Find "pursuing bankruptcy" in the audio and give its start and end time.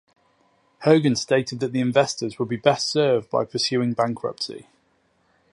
3.45-4.65